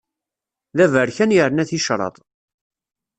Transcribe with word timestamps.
D 0.75 0.79
aberkan 0.85 1.35
yerna 1.35 1.63
ticraḍ. 1.69 2.15